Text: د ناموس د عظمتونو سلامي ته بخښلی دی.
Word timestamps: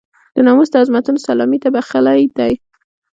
د 0.35 0.37
ناموس 0.45 0.69
د 0.71 0.75
عظمتونو 0.81 1.19
سلامي 1.27 1.57
ته 1.63 1.69
بخښلی 1.75 2.21
دی. 2.37 2.53